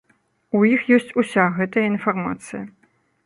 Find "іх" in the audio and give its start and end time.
0.75-0.87